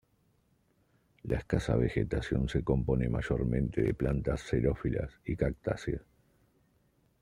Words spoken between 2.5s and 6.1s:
compone mayormente de plantas xerófilas y cactáceas.